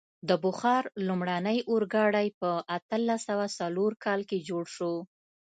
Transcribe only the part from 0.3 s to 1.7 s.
بخار لومړنی